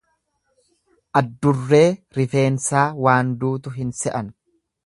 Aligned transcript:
Addurree 1.21 1.83
rifeensaa 2.21 2.89
waan 3.09 3.33
duutu 3.45 3.79
hin 3.81 3.97
se'an. 4.05 4.37